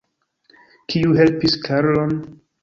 Kiu 0.93 1.13
helpis 1.19 1.59
Karlon? 1.69 2.17